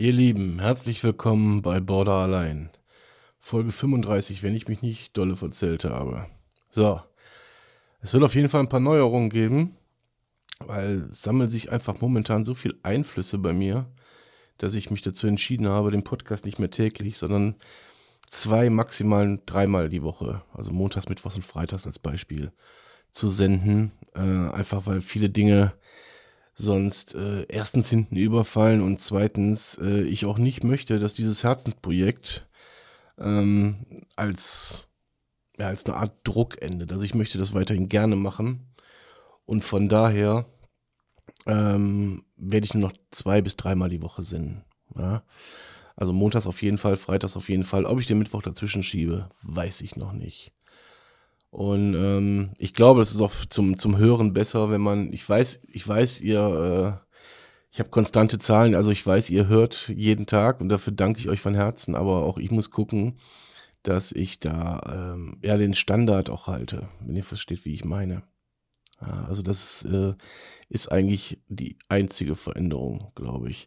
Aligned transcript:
Ihr 0.00 0.14
Lieben, 0.14 0.60
herzlich 0.60 1.04
willkommen 1.04 1.60
bei 1.60 1.78
Border 1.78 2.14
allein. 2.14 2.70
Folge 3.38 3.70
35, 3.70 4.42
wenn 4.42 4.56
ich 4.56 4.66
mich 4.66 4.80
nicht 4.80 5.14
dolle 5.14 5.36
verzählt 5.36 5.84
habe. 5.84 6.24
So, 6.70 7.02
es 8.00 8.14
wird 8.14 8.22
auf 8.22 8.34
jeden 8.34 8.48
Fall 8.48 8.60
ein 8.62 8.70
paar 8.70 8.80
Neuerungen 8.80 9.28
geben, 9.28 9.76
weil 10.58 11.08
es 11.10 11.20
sammeln 11.20 11.50
sich 11.50 11.70
einfach 11.70 12.00
momentan 12.00 12.46
so 12.46 12.54
viele 12.54 12.76
Einflüsse 12.82 13.36
bei 13.36 13.52
mir, 13.52 13.92
dass 14.56 14.74
ich 14.74 14.90
mich 14.90 15.02
dazu 15.02 15.26
entschieden 15.26 15.68
habe, 15.68 15.90
den 15.90 16.02
Podcast 16.02 16.46
nicht 16.46 16.58
mehr 16.58 16.70
täglich, 16.70 17.18
sondern 17.18 17.56
zwei, 18.26 18.70
maximal 18.70 19.38
dreimal 19.44 19.90
die 19.90 20.02
Woche, 20.02 20.40
also 20.54 20.72
montags, 20.72 21.10
mittwochs 21.10 21.36
und 21.36 21.44
freitags 21.44 21.86
als 21.86 21.98
Beispiel, 21.98 22.52
zu 23.10 23.28
senden. 23.28 23.92
Äh, 24.14 24.20
einfach 24.20 24.86
weil 24.86 25.02
viele 25.02 25.28
Dinge 25.28 25.74
sonst 26.60 27.14
äh, 27.14 27.46
erstens 27.48 27.88
hinten 27.88 28.16
überfallen 28.16 28.82
und 28.82 29.00
zweitens 29.00 29.78
äh, 29.80 30.02
ich 30.02 30.26
auch 30.26 30.38
nicht 30.38 30.62
möchte, 30.62 30.98
dass 30.98 31.14
dieses 31.14 31.42
Herzensprojekt 31.42 32.46
ähm, 33.18 34.04
als, 34.16 34.88
ja, 35.58 35.66
als 35.66 35.86
eine 35.86 35.96
Art 35.96 36.18
Druck 36.24 36.60
endet. 36.62 36.92
Also 36.92 37.04
ich 37.04 37.14
möchte 37.14 37.38
das 37.38 37.54
weiterhin 37.54 37.88
gerne 37.88 38.16
machen 38.16 38.74
und 39.46 39.64
von 39.64 39.88
daher 39.88 40.46
ähm, 41.46 42.24
werde 42.36 42.66
ich 42.66 42.74
nur 42.74 42.88
noch 42.88 42.96
zwei 43.10 43.40
bis 43.40 43.56
dreimal 43.56 43.88
die 43.88 44.02
Woche 44.02 44.22
senden. 44.22 44.64
Ja? 44.94 45.22
Also 45.96 46.12
montags 46.12 46.46
auf 46.46 46.62
jeden 46.62 46.78
Fall, 46.78 46.96
freitags 46.96 47.36
auf 47.36 47.48
jeden 47.48 47.64
Fall. 47.64 47.86
Ob 47.86 48.00
ich 48.00 48.06
den 48.06 48.18
Mittwoch 48.18 48.42
dazwischen 48.42 48.82
schiebe, 48.82 49.30
weiß 49.42 49.80
ich 49.80 49.96
noch 49.96 50.12
nicht. 50.12 50.52
Und 51.50 51.94
ähm, 51.94 52.50
ich 52.58 52.74
glaube, 52.74 53.00
es 53.00 53.10
ist 53.10 53.20
auch 53.20 53.32
zum, 53.48 53.78
zum 53.78 53.98
Hören 53.98 54.32
besser, 54.32 54.70
wenn 54.70 54.80
man, 54.80 55.12
ich 55.12 55.28
weiß, 55.28 55.60
ich 55.72 55.86
weiß, 55.86 56.20
ihr, 56.20 57.02
äh, 57.02 57.12
ich 57.72 57.80
habe 57.80 57.90
konstante 57.90 58.38
Zahlen, 58.38 58.74
also 58.74 58.90
ich 58.90 59.04
weiß, 59.04 59.30
ihr 59.30 59.48
hört 59.48 59.88
jeden 59.88 60.26
Tag 60.26 60.60
und 60.60 60.68
dafür 60.68 60.92
danke 60.92 61.20
ich 61.20 61.28
euch 61.28 61.40
von 61.40 61.54
Herzen, 61.54 61.96
aber 61.96 62.24
auch 62.24 62.38
ich 62.38 62.50
muss 62.50 62.70
gucken, 62.70 63.18
dass 63.82 64.12
ich 64.12 64.38
da 64.38 65.14
ähm, 65.14 65.38
ja 65.42 65.56
den 65.56 65.74
Standard 65.74 66.30
auch 66.30 66.46
halte, 66.46 66.88
wenn 67.00 67.16
ihr 67.16 67.24
versteht, 67.24 67.64
wie 67.64 67.74
ich 67.74 67.84
meine. 67.84 68.22
Ja, 69.00 69.24
also 69.24 69.42
das 69.42 69.84
äh, 69.84 70.14
ist 70.68 70.92
eigentlich 70.92 71.40
die 71.48 71.78
einzige 71.88 72.36
Veränderung, 72.36 73.12
glaube 73.14 73.50
ich. 73.50 73.66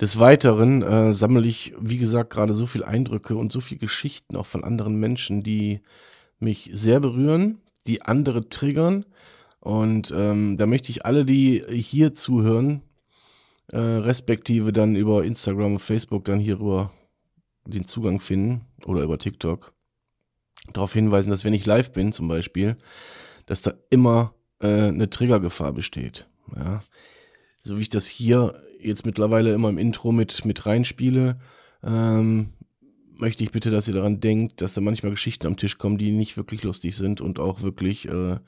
Des 0.00 0.18
Weiteren 0.18 0.82
äh, 0.82 1.12
sammle 1.12 1.46
ich, 1.46 1.74
wie 1.78 1.98
gesagt, 1.98 2.30
gerade 2.30 2.52
so 2.52 2.66
viele 2.66 2.86
Eindrücke 2.86 3.36
und 3.36 3.52
so 3.52 3.60
viele 3.60 3.78
Geschichten 3.78 4.36
auch 4.36 4.46
von 4.46 4.64
anderen 4.64 4.96
Menschen, 4.96 5.44
die 5.44 5.80
mich 6.44 6.70
sehr 6.72 7.00
berühren, 7.00 7.58
die 7.86 8.02
andere 8.02 8.48
triggern. 8.48 9.04
Und 9.60 10.12
ähm, 10.14 10.56
da 10.56 10.66
möchte 10.66 10.90
ich 10.90 11.04
alle, 11.04 11.24
die 11.24 11.64
hier 11.68 12.14
zuhören, 12.14 12.82
äh, 13.72 13.78
respektive 13.78 14.72
dann 14.72 14.94
über 14.94 15.24
Instagram 15.24 15.74
und 15.74 15.78
Facebook 15.78 16.24
dann 16.26 16.38
hierüber 16.38 16.92
den 17.66 17.86
Zugang 17.86 18.20
finden 18.20 18.66
oder 18.84 19.02
über 19.02 19.18
TikTok, 19.18 19.72
darauf 20.72 20.92
hinweisen, 20.92 21.30
dass 21.30 21.44
wenn 21.44 21.54
ich 21.54 21.66
live 21.66 21.92
bin 21.92 22.12
zum 22.12 22.28
Beispiel, 22.28 22.76
dass 23.46 23.62
da 23.62 23.72
immer 23.90 24.34
äh, 24.60 24.88
eine 24.88 25.08
Triggergefahr 25.08 25.72
besteht. 25.72 26.26
Ja. 26.54 26.80
So 27.60 27.78
wie 27.78 27.82
ich 27.82 27.88
das 27.88 28.06
hier 28.06 28.60
jetzt 28.78 29.06
mittlerweile 29.06 29.54
immer 29.54 29.70
im 29.70 29.78
Intro 29.78 30.12
mit, 30.12 30.44
mit 30.44 30.66
reinspiele, 30.66 31.40
ähm, 31.82 32.52
möchte 33.18 33.44
ich 33.44 33.52
bitte, 33.52 33.70
dass 33.70 33.88
ihr 33.88 33.94
daran 33.94 34.20
denkt, 34.20 34.60
dass 34.60 34.74
da 34.74 34.80
manchmal 34.80 35.12
Geschichten 35.12 35.46
am 35.46 35.56
Tisch 35.56 35.78
kommen, 35.78 35.98
die 35.98 36.10
nicht 36.10 36.36
wirklich 36.36 36.62
lustig 36.62 36.96
sind 36.96 37.20
und 37.20 37.38
auch 37.38 37.62
wirklich, 37.62 38.08
äh, 38.08 38.38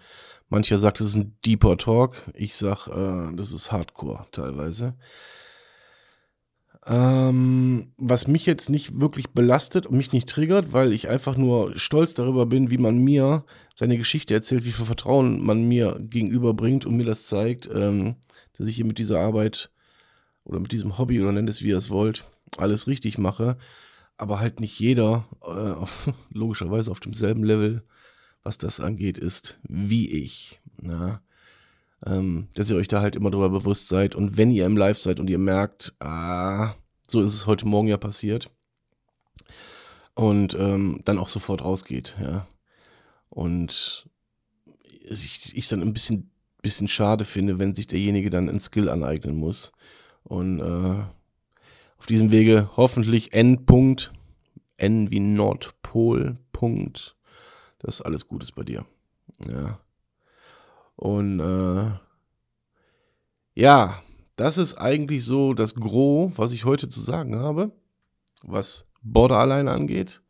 mancher 0.49 0.79
sagt, 0.79 1.01
es 1.01 1.09
ist 1.09 1.17
ein 1.17 1.37
deeper 1.45 1.77
Talk. 1.77 2.17
Ich 2.35 2.57
sag, 2.57 2.89
äh, 2.89 3.35
das 3.37 3.53
ist 3.53 3.73
Hardcore 3.73 4.27
teilweise. 4.33 4.95
Ähm, 6.89 7.93
was 7.97 8.29
mich 8.29 8.47
jetzt 8.47 8.71
nicht 8.71 9.01
wirklich 9.01 9.31
belastet 9.31 9.87
und 9.87 9.97
mich 9.97 10.13
nicht 10.13 10.29
triggert, 10.29 10.73
weil 10.73 10.93
ich 10.93 11.09
einfach 11.09 11.37
nur 11.37 11.77
stolz 11.77 12.15
darüber 12.15 12.47
bin, 12.47 12.71
wie 12.71 12.79
man 12.79 12.99
mir 12.99 13.45
seine 13.75 13.99
Geschichte 13.99 14.35
erzählt, 14.35 14.65
wie 14.65 14.71
viel 14.71 14.85
Vertrauen 14.85 15.45
man 15.45 15.67
mir 15.67 15.99
gegenüberbringt 16.01 16.87
und 16.87 16.97
mir 16.97 17.05
das 17.05 17.25
zeigt, 17.25 17.69
ähm, 17.75 18.17
dass 18.57 18.69
ich 18.69 18.77
hier 18.77 18.85
mit 18.85 18.99
dieser 18.99 19.19
Arbeit 19.19 19.71
oder 20.45 20.61
mit 20.61 20.71
diesem 20.71 20.97
Hobby 20.97 21.21
oder 21.21 21.33
nennt 21.33 21.51
es 21.51 21.63
wie 21.63 21.71
ihr 21.71 21.79
es 21.79 21.91
wollt, 21.91 22.25
alles 22.57 22.87
richtig 22.87 23.19
mache 23.19 23.57
aber 24.17 24.41
halt 24.41 24.61
nicht 24.61 24.79
jeder, 24.79 25.27
äh, 25.45 26.13
logischerweise 26.31 26.91
auf 26.91 27.01
demselben 27.01 27.45
Level, 27.45 27.83
was 28.43 28.59
das 28.59 28.81
angeht, 28.81 29.19
ist 29.19 29.59
wie 29.63 30.11
ich. 30.11 30.61
Na? 30.81 31.21
Ähm, 32.05 32.49
dass 32.55 32.71
ihr 32.71 32.77
euch 32.77 32.89
da 32.89 33.01
halt 33.01 33.17
immer 33.17 33.31
drüber 33.31 33.51
bewusst 33.51 33.89
seid 33.89 34.15
und 34.15 34.37
wenn 34.37 34.51
ihr 34.51 34.67
im 34.67 34.77
Live 34.77 34.99
seid 34.99 35.19
und 35.19 35.31
ihr 35.31 35.39
merkt, 35.39 35.95
ah, 36.01 36.75
so 37.09 37.23
ist 37.23 37.35
es 37.35 37.47
heute 37.47 37.67
Morgen 37.67 37.89
ja 37.89 37.97
passiert 37.97 38.51
und 40.15 40.55
ähm, 40.55 41.01
dann 41.05 41.19
auch 41.19 41.29
sofort 41.29 41.63
rausgeht, 41.63 42.17
ja. 42.21 42.47
Und 43.29 44.09
ich, 45.09 45.55
ich 45.55 45.69
dann 45.69 45.83
ein 45.83 45.93
bisschen, 45.93 46.31
bisschen 46.63 46.89
schade 46.89 47.25
finde, 47.25 47.59
wenn 47.59 47.75
sich 47.75 47.87
derjenige 47.87 48.31
dann 48.31 48.49
ein 48.49 48.61
Skill 48.61 48.89
aneignen 48.89 49.37
muss. 49.37 49.73
Und 50.25 50.61
äh, 50.61 51.05
auf 51.99 52.07
diesem 52.07 52.31
Wege 52.31 52.71
hoffentlich 52.77 53.33
Endpunkt, 53.33 54.13
N 54.77 55.11
wie 55.11 55.21
Nordpol, 55.21 56.39
Punkt, 56.53 57.17
dass 57.79 58.03
alles 58.03 58.29
gut 58.29 58.43
ist 58.43 58.53
bei 58.53 58.63
dir. 58.63 58.85
Ja. 59.51 59.81
Und 60.97 61.41
äh, 61.41 61.91
ja, 63.55 64.03
das 64.37 64.59
ist 64.59 64.75
eigentlich 64.75 65.25
so 65.25 65.55
das 65.55 65.75
Gros, 65.75 66.33
was 66.37 66.53
ich 66.53 66.65
heute 66.65 66.89
zu 66.89 67.01
sagen 67.01 67.37
habe, 67.37 67.73
was 68.43 68.87
Borderline 69.03 69.71
angeht. 69.71 70.23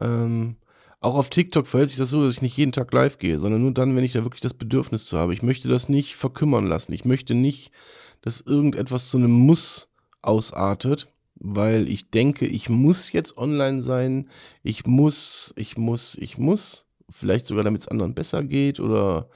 Ähm, 0.00 0.56
auch 1.00 1.14
auf 1.14 1.30
TikTok 1.30 1.66
verhält 1.66 1.88
sich 1.88 1.98
das 1.98 2.10
so, 2.10 2.22
dass 2.22 2.34
ich 2.34 2.42
nicht 2.42 2.56
jeden 2.56 2.72
Tag 2.72 2.92
live 2.92 3.18
gehe, 3.18 3.38
sondern 3.38 3.62
nur 3.62 3.72
dann, 3.72 3.96
wenn 3.96 4.04
ich 4.04 4.12
da 4.12 4.24
wirklich 4.24 4.42
das 4.42 4.52
Bedürfnis 4.52 5.06
zu 5.06 5.18
habe. 5.18 5.32
Ich 5.32 5.42
möchte 5.42 5.68
das 5.68 5.88
nicht 5.88 6.16
verkümmern 6.16 6.66
lassen. 6.66 6.92
Ich 6.92 7.06
möchte 7.06 7.34
nicht, 7.34 7.72
dass 8.20 8.42
irgendetwas 8.42 9.08
zu 9.08 9.16
einem 9.16 9.30
Muss 9.30 9.89
ausartet, 10.22 11.08
weil 11.36 11.88
ich 11.88 12.10
denke, 12.10 12.46
ich 12.46 12.68
muss 12.68 13.12
jetzt 13.12 13.36
online 13.38 13.80
sein, 13.80 14.28
ich 14.62 14.86
muss, 14.86 15.54
ich 15.56 15.76
muss, 15.76 16.16
ich 16.16 16.38
muss, 16.38 16.86
vielleicht 17.10 17.46
sogar 17.46 17.64
damit 17.64 17.82
es 17.82 17.88
anderen 17.88 18.14
besser 18.14 18.42
geht 18.42 18.80
oder 18.80 19.28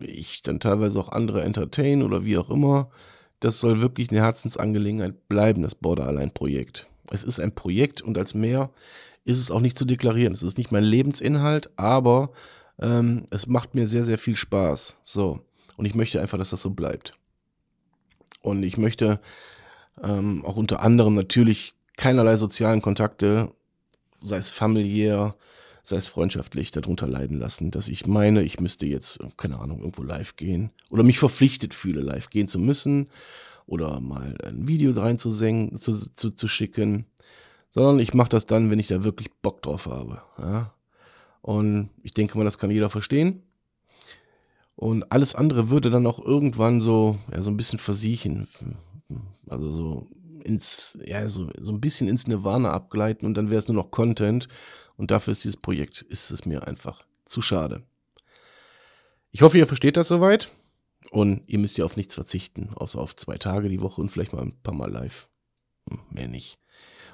ich 0.00 0.42
dann 0.42 0.60
teilweise 0.60 1.00
auch 1.00 1.08
andere 1.10 1.42
entertain 1.42 2.02
oder 2.02 2.24
wie 2.24 2.38
auch 2.38 2.50
immer. 2.50 2.90
Das 3.40 3.60
soll 3.60 3.80
wirklich 3.80 4.10
eine 4.10 4.20
Herzensangelegenheit 4.20 5.28
bleiben, 5.28 5.62
das 5.62 5.74
Borderline-Projekt. 5.74 6.88
Es 7.10 7.24
ist 7.24 7.40
ein 7.40 7.54
Projekt 7.54 8.02
und 8.02 8.18
als 8.18 8.34
mehr 8.34 8.70
ist 9.24 9.38
es 9.38 9.50
auch 9.50 9.60
nicht 9.60 9.78
zu 9.78 9.84
deklarieren. 9.84 10.32
Es 10.32 10.42
ist 10.42 10.58
nicht 10.58 10.72
mein 10.72 10.84
Lebensinhalt, 10.84 11.70
aber 11.76 12.32
ähm, 12.80 13.26
es 13.30 13.46
macht 13.46 13.74
mir 13.74 13.86
sehr, 13.86 14.04
sehr 14.04 14.18
viel 14.18 14.36
Spaß. 14.36 14.98
So. 15.04 15.40
Und 15.76 15.84
ich 15.84 15.94
möchte 15.94 16.20
einfach, 16.20 16.38
dass 16.38 16.50
das 16.50 16.62
so 16.62 16.70
bleibt. 16.70 17.12
Und 18.42 18.62
ich 18.62 18.76
möchte 18.76 19.20
ähm, 20.02 20.44
auch 20.44 20.56
unter 20.56 20.80
anderem 20.80 21.14
natürlich 21.14 21.74
keinerlei 21.96 22.36
sozialen 22.36 22.82
Kontakte, 22.82 23.52
sei 24.22 24.36
es 24.36 24.50
familiär, 24.50 25.34
sei 25.82 25.96
es 25.96 26.06
freundschaftlich, 26.06 26.70
darunter 26.70 27.06
leiden 27.06 27.38
lassen, 27.38 27.70
dass 27.70 27.88
ich 27.88 28.06
meine, 28.06 28.42
ich 28.42 28.60
müsste 28.60 28.86
jetzt, 28.86 29.18
keine 29.36 29.58
Ahnung, 29.58 29.80
irgendwo 29.80 30.02
live 30.02 30.36
gehen 30.36 30.70
oder 30.90 31.02
mich 31.02 31.18
verpflichtet 31.18 31.74
fühle, 31.74 32.00
live 32.00 32.30
gehen 32.30 32.48
zu 32.48 32.58
müssen 32.58 33.08
oder 33.66 34.00
mal 34.00 34.36
ein 34.44 34.68
Video 34.68 34.92
reinzusingen, 34.92 35.76
zu, 35.76 35.92
zu, 35.92 36.30
zu 36.30 36.48
schicken, 36.48 37.06
sondern 37.70 37.98
ich 37.98 38.14
mache 38.14 38.30
das 38.30 38.46
dann, 38.46 38.70
wenn 38.70 38.78
ich 38.78 38.88
da 38.88 39.04
wirklich 39.04 39.30
Bock 39.42 39.62
drauf 39.62 39.86
habe. 39.86 40.22
Ja? 40.38 40.74
Und 41.42 41.90
ich 42.02 42.14
denke 42.14 42.36
mal, 42.36 42.44
das 42.44 42.58
kann 42.58 42.70
jeder 42.70 42.90
verstehen. 42.90 43.42
Und 44.74 45.10
alles 45.10 45.34
andere 45.34 45.70
würde 45.70 45.90
dann 45.90 46.06
auch 46.06 46.24
irgendwann 46.24 46.80
so, 46.80 47.18
ja, 47.32 47.42
so 47.42 47.50
ein 47.50 47.56
bisschen 47.56 47.80
versiechen. 47.80 48.46
Also 49.46 49.70
so 49.70 50.08
ins, 50.44 50.98
ja, 51.04 51.28
so, 51.28 51.50
so 51.60 51.72
ein 51.72 51.80
bisschen 51.80 52.08
ins 52.08 52.26
Nirvana 52.26 52.72
abgleiten 52.72 53.26
und 53.26 53.34
dann 53.34 53.50
wäre 53.50 53.58
es 53.58 53.68
nur 53.68 53.76
noch 53.76 53.90
Content. 53.90 54.48
Und 54.96 55.10
dafür 55.10 55.32
ist 55.32 55.44
dieses 55.44 55.56
Projekt, 55.56 56.02
ist 56.02 56.30
es 56.30 56.44
mir 56.44 56.66
einfach 56.66 57.04
zu 57.24 57.40
schade. 57.40 57.82
Ich 59.30 59.42
hoffe, 59.42 59.58
ihr 59.58 59.66
versteht 59.66 59.96
das 59.96 60.08
soweit. 60.08 60.50
Und 61.10 61.42
ihr 61.46 61.58
müsst 61.58 61.78
ja 61.78 61.84
auf 61.84 61.96
nichts 61.96 62.14
verzichten, 62.14 62.70
außer 62.74 63.00
auf 63.00 63.16
zwei 63.16 63.38
Tage 63.38 63.68
die 63.68 63.80
Woche 63.80 64.00
und 64.00 64.10
vielleicht 64.10 64.32
mal 64.32 64.42
ein 64.42 64.60
paar 64.62 64.74
Mal 64.74 64.90
live. 64.90 65.28
Hm, 65.88 66.00
mehr 66.10 66.28
nicht. 66.28 66.58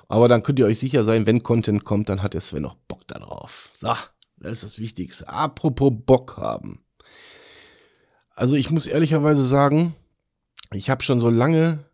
Aber 0.08 0.28
dann 0.28 0.42
könnt 0.42 0.58
ihr 0.58 0.66
euch 0.66 0.78
sicher 0.78 1.04
sein, 1.04 1.26
wenn 1.26 1.42
Content 1.42 1.84
kommt, 1.84 2.08
dann 2.08 2.22
hat 2.22 2.34
der 2.34 2.40
Sven 2.40 2.62
noch 2.62 2.74
Bock 2.74 3.06
darauf. 3.06 3.70
So, 3.72 3.88
das 4.36 4.52
ist 4.52 4.64
das 4.64 4.78
Wichtigste. 4.78 5.28
Apropos 5.28 5.92
Bock 5.94 6.36
haben. 6.36 6.84
Also 8.34 8.56
ich 8.56 8.70
muss 8.70 8.86
ehrlicherweise 8.86 9.44
sagen, 9.44 9.94
ich 10.74 10.90
habe 10.90 11.02
schon 11.02 11.20
so 11.20 11.30
lange, 11.30 11.84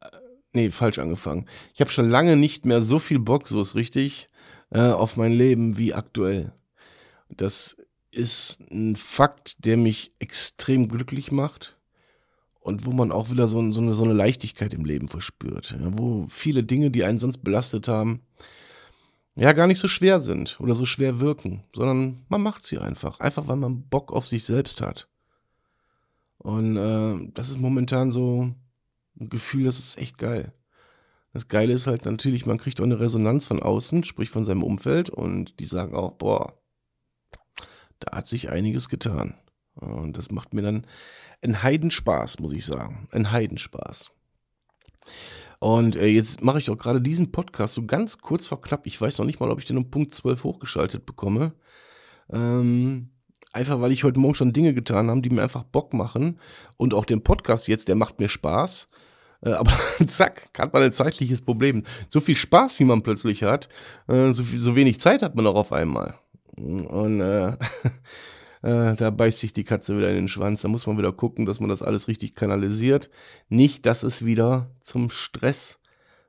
äh, 0.00 0.08
nee, 0.52 0.70
falsch 0.70 0.98
angefangen. 0.98 1.46
Ich 1.74 1.80
habe 1.80 1.90
schon 1.90 2.08
lange 2.08 2.36
nicht 2.36 2.64
mehr 2.64 2.82
so 2.82 2.98
viel 2.98 3.18
Bock, 3.18 3.48
so 3.48 3.60
ist 3.60 3.74
richtig, 3.74 4.28
äh, 4.70 4.80
auf 4.80 5.16
mein 5.16 5.32
Leben 5.32 5.78
wie 5.78 5.94
aktuell. 5.94 6.52
Das 7.28 7.76
ist 8.10 8.58
ein 8.70 8.96
Fakt, 8.96 9.64
der 9.64 9.76
mich 9.76 10.12
extrem 10.18 10.88
glücklich 10.88 11.32
macht 11.32 11.76
und 12.60 12.86
wo 12.86 12.92
man 12.92 13.12
auch 13.12 13.30
wieder 13.30 13.48
so, 13.48 13.70
so, 13.72 13.80
eine, 13.80 13.92
so 13.92 14.04
eine 14.04 14.12
Leichtigkeit 14.12 14.72
im 14.72 14.84
Leben 14.84 15.08
verspürt. 15.08 15.76
Ja, 15.78 15.98
wo 15.98 16.26
viele 16.28 16.62
Dinge, 16.62 16.90
die 16.90 17.04
einen 17.04 17.18
sonst 17.18 17.38
belastet 17.38 17.88
haben, 17.88 18.20
ja 19.36 19.52
gar 19.52 19.66
nicht 19.66 19.80
so 19.80 19.88
schwer 19.88 20.20
sind 20.20 20.58
oder 20.60 20.74
so 20.74 20.86
schwer 20.86 21.20
wirken, 21.20 21.64
sondern 21.74 22.24
man 22.28 22.42
macht 22.42 22.62
sie 22.62 22.78
einfach. 22.78 23.20
Einfach, 23.20 23.48
weil 23.48 23.56
man 23.56 23.82
Bock 23.88 24.12
auf 24.12 24.26
sich 24.26 24.44
selbst 24.44 24.80
hat. 24.80 25.08
Und 26.38 26.76
äh, 26.76 27.30
das 27.32 27.48
ist 27.48 27.58
momentan 27.58 28.10
so 28.10 28.54
ein 29.18 29.28
Gefühl, 29.28 29.64
das 29.64 29.78
ist 29.78 29.98
echt 29.98 30.18
geil. 30.18 30.52
Das 31.32 31.48
Geile 31.48 31.72
ist 31.72 31.86
halt 31.86 32.04
natürlich, 32.04 32.46
man 32.46 32.58
kriegt 32.58 32.80
auch 32.80 32.84
eine 32.84 33.00
Resonanz 33.00 33.44
von 33.44 33.60
außen, 33.60 34.04
sprich 34.04 34.30
von 34.30 34.44
seinem 34.44 34.62
Umfeld, 34.62 35.10
und 35.10 35.58
die 35.58 35.64
sagen 35.64 35.96
auch, 35.96 36.12
boah, 36.12 36.56
da 37.98 38.16
hat 38.16 38.26
sich 38.26 38.50
einiges 38.50 38.88
getan. 38.88 39.34
Und 39.74 40.16
das 40.16 40.30
macht 40.30 40.54
mir 40.54 40.62
dann 40.62 40.86
einen 41.42 41.62
Heidenspaß, 41.62 42.38
muss 42.38 42.52
ich 42.52 42.64
sagen. 42.64 43.08
Ein 43.10 43.32
Heidenspaß. 43.32 44.10
Und 45.58 45.96
äh, 45.96 46.06
jetzt 46.06 46.42
mache 46.42 46.58
ich 46.58 46.70
auch 46.70 46.78
gerade 46.78 47.00
diesen 47.00 47.32
Podcast 47.32 47.74
so 47.74 47.86
ganz 47.86 48.18
kurz 48.18 48.46
vor 48.46 48.60
knapp. 48.60 48.86
Ich 48.86 49.00
weiß 49.00 49.18
noch 49.18 49.24
nicht 49.24 49.40
mal, 49.40 49.50
ob 49.50 49.58
ich 49.58 49.64
den 49.64 49.78
um 49.78 49.90
Punkt 49.90 50.14
12 50.14 50.44
hochgeschaltet 50.44 51.06
bekomme. 51.06 51.52
Ähm, 52.30 53.10
einfach 53.54 53.80
weil 53.80 53.92
ich 53.92 54.04
heute 54.04 54.18
Morgen 54.18 54.34
schon 54.34 54.52
Dinge 54.52 54.74
getan 54.74 55.10
habe, 55.10 55.22
die 55.22 55.30
mir 55.30 55.42
einfach 55.42 55.62
Bock 55.62 55.94
machen. 55.94 56.36
Und 56.76 56.94
auch 56.94 57.04
den 57.04 57.22
Podcast 57.22 57.68
jetzt, 57.68 57.88
der 57.88 57.94
macht 57.94 58.18
mir 58.18 58.28
Spaß. 58.28 58.88
Äh, 59.42 59.52
aber 59.52 59.72
zack, 60.06 60.48
hat 60.58 60.72
man 60.72 60.82
ein 60.82 60.92
zeitliches 60.92 61.40
Problem. 61.40 61.84
So 62.08 62.20
viel 62.20 62.36
Spaß, 62.36 62.78
wie 62.78 62.84
man 62.84 63.02
plötzlich 63.02 63.42
hat, 63.42 63.68
äh, 64.08 64.32
so, 64.32 64.42
viel, 64.44 64.58
so 64.58 64.76
wenig 64.76 65.00
Zeit 65.00 65.22
hat 65.22 65.34
man 65.34 65.46
auch 65.46 65.54
auf 65.54 65.72
einmal. 65.72 66.14
Und 66.56 67.20
äh, 67.20 67.48
äh, 68.62 68.94
da 68.94 69.10
beißt 69.10 69.40
sich 69.40 69.52
die 69.52 69.64
Katze 69.64 69.96
wieder 69.96 70.10
in 70.10 70.16
den 70.16 70.28
Schwanz. 70.28 70.62
Da 70.62 70.68
muss 70.68 70.86
man 70.86 70.98
wieder 70.98 71.12
gucken, 71.12 71.46
dass 71.46 71.60
man 71.60 71.68
das 71.68 71.82
alles 71.82 72.08
richtig 72.08 72.34
kanalisiert. 72.34 73.10
Nicht, 73.48 73.86
dass 73.86 74.02
es 74.02 74.24
wieder 74.24 74.70
zum 74.82 75.10
Stress 75.10 75.80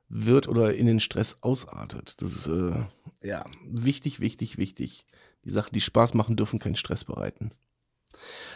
wird 0.09 0.47
oder 0.47 0.75
in 0.75 0.85
den 0.85 0.99
Stress 0.99 1.37
ausartet. 1.41 2.21
Das 2.21 2.35
ist 2.35 2.47
äh, 2.47 2.85
ja 3.23 3.45
wichtig, 3.65 4.19
wichtig, 4.19 4.57
wichtig. 4.57 5.07
Die 5.45 5.51
Sachen, 5.51 5.73
die 5.73 5.81
Spaß 5.81 6.13
machen, 6.13 6.35
dürfen 6.35 6.59
keinen 6.59 6.75
Stress 6.75 7.03
bereiten. 7.03 7.51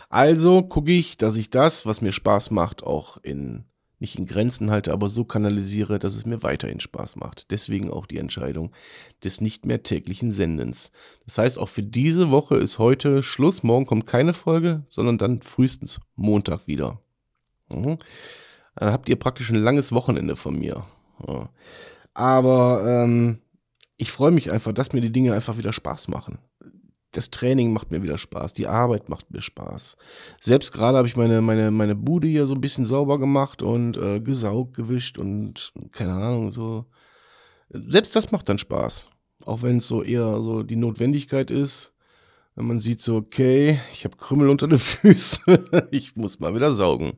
Also 0.10 0.64
gucke 0.64 0.92
ich, 0.92 1.18
dass 1.18 1.38
ich 1.38 1.50
das, 1.50 1.86
was 1.86 2.02
mir 2.02 2.12
Spaß 2.12 2.52
macht, 2.52 2.84
auch 2.84 3.18
in 3.24 3.66
nicht 4.00 4.18
in 4.18 4.26
Grenzen 4.26 4.72
halte, 4.72 4.94
aber 4.94 5.10
so 5.10 5.26
kanalisiere, 5.26 6.00
dass 6.00 6.16
es 6.16 6.26
mir 6.26 6.42
weiterhin 6.42 6.80
Spaß 6.80 7.18
macht. 7.18 7.52
Deswegen 7.52 7.92
auch 7.92 8.06
die 8.06 8.18
Entscheidung 8.18 8.72
des 9.26 9.42
nicht 9.42 9.66
mehr 9.66 9.84
täglichen 9.84 10.32
Sendens. 10.32 10.94
Das 11.26 11.38
heißt, 11.38 11.60
auch 11.60 11.68
für 11.68 11.84
diese 11.84 12.32
Woche 12.32 12.56
ist 12.56 12.80
heute 12.80 13.22
Schluss. 13.22 13.62
Morgen 13.62 13.86
kommt 13.86 14.08
keine 14.08 14.34
Folge, 14.34 14.84
sondern 14.88 15.18
dann 15.18 15.42
frühestens 15.42 16.00
Montag 16.16 16.66
wieder. 16.66 17.02
Mhm. 17.68 17.98
Dann 18.76 18.94
habt 18.94 19.10
ihr 19.10 19.18
praktisch 19.18 19.50
ein 19.50 19.62
langes 19.62 19.92
Wochenende 19.92 20.38
von 20.38 20.58
mir. 20.58 20.86
Ja. 21.28 21.50
Aber 22.14 22.86
ähm, 22.88 23.40
ich 23.98 24.12
freue 24.12 24.32
mich 24.32 24.50
einfach, 24.50 24.72
dass 24.72 24.94
mir 24.94 25.02
die 25.02 25.12
Dinge 25.12 25.34
einfach 25.34 25.58
wieder 25.58 25.74
Spaß 25.74 26.08
machen 26.08 26.40
das 27.12 27.32
Training 27.32 27.74
macht 27.74 27.92
mir 27.92 28.04
wieder 28.04 28.18
Spaß, 28.18 28.54
die 28.54 28.68
Arbeit 28.68 29.10
macht 29.10 29.32
mir 29.32 29.42
Spaß. 29.42 29.98
Selbst 30.40 30.72
gerade 30.72 30.98
habe 30.98 31.08
ich 31.08 31.16
meine, 31.16 31.42
meine, 31.42 31.72
meine 31.72 31.96
Bude 31.96 32.28
hier 32.28 32.46
so 32.46 32.54
ein 32.54 32.62
bisschen 32.62 32.86
sauber 32.86 33.20
gemacht 33.20 33.64
und 33.64 33.98
äh, 33.98 34.20
gesaugt, 34.20 34.76
gewischt 34.76 35.18
und 35.18 35.74
keine 35.92 36.14
Ahnung, 36.14 36.52
so. 36.52 36.86
Selbst 37.70 38.16
das 38.16 38.32
macht 38.32 38.50
dann 38.50 38.58
Spaß. 38.58 39.08
Auch 39.46 39.62
wenn 39.62 39.78
es 39.78 39.88
so 39.88 40.04
eher 40.04 40.42
so 40.42 40.64
die 40.64 40.76
Notwendigkeit 40.76 41.52
ist. 41.52 41.94
Wenn 42.56 42.68
man 42.68 42.80
sieht 42.80 43.02
so, 43.02 43.16
okay, 43.16 43.80
ich 43.94 44.06
habe 44.06 44.18
Krümmel 44.18 44.50
unter 44.50 44.68
den 44.68 44.80
Füßen, 44.80 45.70
ich 45.92 46.16
muss 46.16 46.40
mal 46.40 46.54
wieder 46.54 46.72
saugen. 46.72 47.18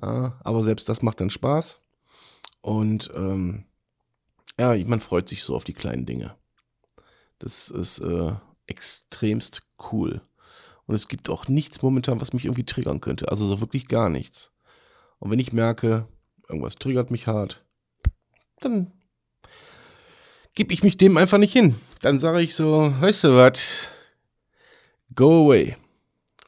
Ja, 0.00 0.38
aber 0.42 0.62
selbst 0.62 0.88
das 0.88 1.02
macht 1.02 1.20
dann 1.20 1.30
Spaß. 1.30 1.80
Und 2.60 3.10
ähm, 3.14 3.64
ja, 4.58 4.74
man 4.86 5.00
freut 5.00 5.28
sich 5.28 5.42
so 5.42 5.54
auf 5.54 5.64
die 5.64 5.74
kleinen 5.74 6.06
Dinge. 6.06 6.34
Das 7.38 7.70
ist 7.70 7.98
äh, 8.00 8.32
extremst 8.68 9.62
cool. 9.92 10.20
Und 10.86 10.94
es 10.94 11.08
gibt 11.08 11.28
auch 11.28 11.48
nichts 11.48 11.82
momentan, 11.82 12.20
was 12.20 12.32
mich 12.32 12.44
irgendwie 12.44 12.64
triggern 12.64 13.00
könnte. 13.00 13.28
Also 13.28 13.46
so 13.46 13.60
wirklich 13.60 13.88
gar 13.88 14.08
nichts. 14.08 14.52
Und 15.18 15.30
wenn 15.30 15.38
ich 15.38 15.52
merke, 15.52 16.08
irgendwas 16.48 16.76
triggert 16.76 17.10
mich 17.10 17.26
hart, 17.26 17.64
dann 18.60 18.92
gebe 20.54 20.72
ich 20.72 20.82
mich 20.82 20.96
dem 20.96 21.16
einfach 21.16 21.38
nicht 21.38 21.52
hin. 21.52 21.76
Dann 22.00 22.18
sage 22.18 22.40
ich 22.40 22.54
so, 22.54 22.92
weißt 23.00 23.24
du 23.24 23.36
was, 23.36 23.88
go 25.14 25.44
away. 25.44 25.76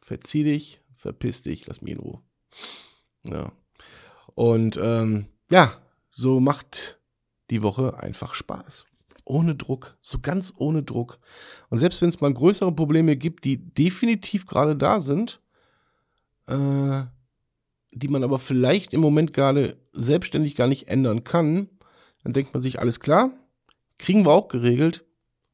Verzieh 0.02 0.44
dich, 0.44 0.80
verpiss 0.96 1.42
dich, 1.42 1.66
lass 1.66 1.82
mich 1.82 1.94
in 1.94 2.00
Ruhe. 2.00 2.20
Ja. 3.24 3.52
Und 4.34 4.78
ähm, 4.82 5.26
ja, 5.50 5.76
so 6.10 6.40
macht 6.40 6.98
die 7.50 7.62
Woche 7.62 7.98
einfach 7.98 8.34
Spaß 8.34 8.86
ohne 9.30 9.54
Druck, 9.54 9.96
so 10.02 10.18
ganz 10.18 10.52
ohne 10.56 10.82
Druck. 10.82 11.18
Und 11.70 11.78
selbst 11.78 12.02
wenn 12.02 12.08
es 12.08 12.20
mal 12.20 12.32
größere 12.32 12.72
Probleme 12.72 13.16
gibt, 13.16 13.44
die 13.44 13.56
definitiv 13.56 14.46
gerade 14.46 14.76
da 14.76 15.00
sind, 15.00 15.40
äh, 16.46 17.02
die 17.92 18.08
man 18.08 18.24
aber 18.24 18.38
vielleicht 18.38 18.92
im 18.92 19.00
Moment 19.00 19.32
gerade 19.32 19.76
selbstständig 19.92 20.56
gar 20.56 20.66
nicht 20.66 20.88
ändern 20.88 21.24
kann, 21.24 21.68
dann 22.22 22.32
denkt 22.32 22.52
man 22.52 22.62
sich, 22.62 22.80
alles 22.80 23.00
klar, 23.00 23.30
kriegen 23.98 24.24
wir 24.24 24.32
auch 24.32 24.48
geregelt. 24.48 25.04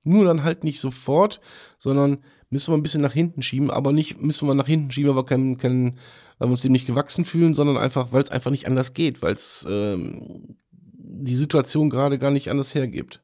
Nur 0.03 0.25
dann 0.25 0.45
halt 0.45 0.65
nicht 0.65 0.81
sofort, 0.81 1.41
sondern 1.79 2.19
müssen 2.49 2.73
wir 2.73 2.79
ein 2.79 2.83
bisschen 2.83 3.03
nach 3.03 3.13
hinten 3.13 3.43
schieben, 3.43 3.71
aber 3.71 3.93
nicht 3.93 4.21
müssen 4.21 4.47
wir 4.47 4.55
nach 4.55 4.69
hinten 4.69 4.91
schieben, 4.93 5.11
aber 5.11 5.27
kein, 5.27 5.59
kein, 5.59 5.99
weil 6.39 6.49
wir 6.49 6.53
uns 6.53 6.63
dem 6.63 6.73
nicht 6.73 6.87
gewachsen 6.87 7.25
fühlen, 7.25 7.55
sondern 7.55 7.77
einfach, 7.77 8.13
weil 8.13 8.23
es 8.23 8.31
einfach 8.31 8.51
nicht 8.51 8.67
anders 8.67 8.95
geht, 8.95 9.21
weil 9.21 9.35
es 9.35 9.67
ähm, 9.69 10.57
die 10.71 11.37
Situation 11.37 11.91
gerade 11.91 12.19
gar 12.19 12.31
nicht 12.31 12.51
anders 12.51 12.75
hergibt. 12.75 13.23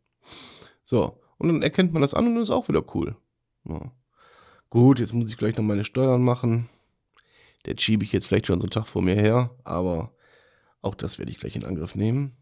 So, 0.82 1.18
und 1.38 1.48
dann 1.48 1.62
erkennt 1.62 1.92
man 1.92 2.02
das 2.02 2.14
an 2.14 2.26
und 2.26 2.34
dann 2.34 2.42
ist 2.42 2.50
auch 2.50 2.68
wieder 2.68 2.84
cool. 2.94 3.16
Ja. 3.68 3.92
Gut, 4.70 5.00
jetzt 5.00 5.12
muss 5.12 5.30
ich 5.30 5.36
gleich 5.36 5.56
noch 5.56 5.64
meine 5.64 5.84
Steuern 5.84 6.22
machen. 6.22 6.68
Der 7.66 7.76
schiebe 7.78 8.04
ich 8.04 8.12
jetzt 8.12 8.26
vielleicht 8.26 8.46
schon 8.46 8.58
so 8.58 8.64
einen 8.64 8.70
Tag 8.70 8.86
vor 8.86 9.02
mir 9.02 9.14
her, 9.14 9.50
aber 9.64 10.12
auch 10.80 10.94
das 10.94 11.18
werde 11.18 11.30
ich 11.30 11.38
gleich 11.38 11.56
in 11.56 11.64
Angriff 11.64 11.94
nehmen. 11.94 12.36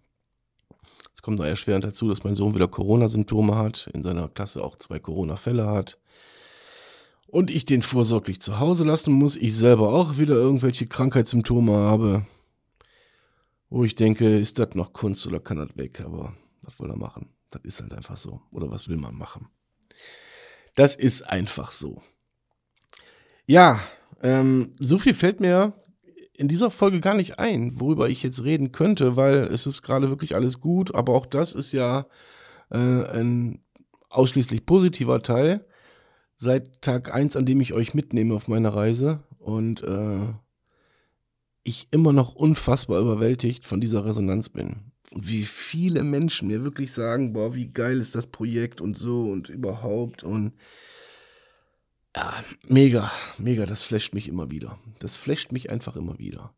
Es 1.15 1.23
kommt 1.23 1.39
da 1.41 1.45
erschwerend 1.45 1.85
dazu, 1.85 2.09
dass 2.09 2.25
mein 2.25 2.35
Sohn 2.35 2.55
wieder 2.55 2.69
Corona-Symptome 2.69 3.57
hat, 3.57 3.91
in 3.93 4.03
seiner 4.03 4.29
Klasse 4.29 4.65
auch 4.65 4.77
zwei 4.77 4.99
Corona-Fälle 4.99 5.67
hat. 5.67 5.99
Und 7.27 7.51
ich 7.51 7.65
den 7.65 7.83
vorsorglich 7.83 8.41
zu 8.41 8.59
Hause 8.59 8.85
lassen 8.85 9.13
muss, 9.13 9.37
ich 9.37 9.55
selber 9.55 9.93
auch 9.93 10.19
wieder 10.19 10.35
irgendwelche 10.35 10.87
Krankheitssymptome 10.87 11.73
habe. 11.73 12.27
Wo 13.69 13.85
ich 13.85 13.95
denke, 13.95 14.39
ist 14.39 14.59
das 14.59 14.75
noch 14.75 14.93
Kunst 14.93 15.27
oder 15.27 15.41
kann 15.41 15.59
das 15.59 15.77
weg? 15.77 16.01
Aber 16.01 16.35
was 16.63 16.77
soll 16.77 16.91
er 16.91 16.97
machen? 16.97 17.29
Das 17.51 17.63
ist 17.65 17.81
halt 17.81 17.93
einfach 17.93 18.17
so. 18.17 18.41
Oder 18.51 18.71
was 18.71 18.89
will 18.89 18.97
man 18.97 19.15
machen? 19.15 19.49
Das 20.75 20.95
ist 20.95 21.23
einfach 21.23 21.73
so. 21.73 22.03
Ja, 23.47 23.81
ähm, 24.23 24.77
so 24.79 24.99
viel 24.99 25.15
fällt 25.15 25.41
mir 25.41 25.75
in 26.35 26.49
dieser 26.49 26.71
Folge 26.71 27.01
gar 27.01 27.15
nicht 27.15 27.39
ein, 27.39 27.81
worüber 27.81 28.09
ich 28.09 28.23
jetzt 28.23 28.45
reden 28.45 28.73
könnte, 28.73 29.17
weil 29.17 29.45
es 29.53 29.67
ist 29.67 29.83
gerade 29.83 30.09
wirklich 30.09 30.35
alles 30.35 30.61
gut, 30.61 30.95
aber 30.95 31.13
auch 31.13 31.27
das 31.27 31.55
ist 31.55 31.73
ja 31.73 32.07
äh, 32.71 32.77
ein 32.79 33.63
ausschließlich 34.09 34.65
positiver 34.65 35.23
Teil. 35.23 35.67
Seit 36.37 36.81
Tag 36.81 37.13
1, 37.13 37.37
an 37.37 37.45
dem 37.45 37.61
ich 37.61 37.75
euch 37.75 37.93
mitnehme 37.93 38.35
auf 38.35 38.49
meiner 38.49 38.75
Reise 38.75 39.23
und 39.39 39.83
äh, 39.83 40.33
ich 41.63 41.89
immer 41.91 42.13
noch 42.13 42.35
unfassbar 42.35 43.01
überwältigt 43.01 43.67
von 43.67 43.81
dieser 43.81 44.07
Resonanz 44.07 44.49
bin 44.49 44.93
wie 45.15 45.45
viele 45.45 46.03
Menschen 46.03 46.49
mir 46.49 46.63
wirklich 46.63 46.93
sagen, 46.93 47.33
boah, 47.33 47.55
wie 47.55 47.69
geil 47.69 48.01
ist 48.01 48.15
das 48.15 48.27
Projekt 48.27 48.81
und 48.81 48.97
so 48.97 49.31
und 49.31 49.49
überhaupt 49.49 50.23
und 50.23 50.53
ja, 52.15 52.45
mega, 52.67 53.11
mega, 53.39 53.67
das 53.67 53.83
flasht 53.83 54.15
mich 54.15 54.29
immer 54.29 54.51
wieder. 54.51 54.79
Das 54.99 55.17
flasht 55.17 55.53
mich 55.53 55.71
einfach 55.71 55.97
immer 55.97 56.19
wieder. 56.19 56.53